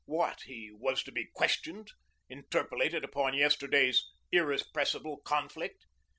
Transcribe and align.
What, 0.05 0.41
he 0.47 0.71
was 0.71 1.03
to 1.03 1.11
be 1.11 1.25
questioned, 1.27 1.91
interpolated 2.27 3.03
upon 3.03 3.35
yesterday's 3.35 4.07
"irrepressible 4.31 5.17
conflict"? 5.17 5.85